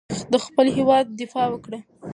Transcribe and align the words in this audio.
د 0.31 0.33
خپل 0.45 0.67
هېواد 0.77 1.05
دفاع 1.21 1.47
وکړه. 1.51 1.79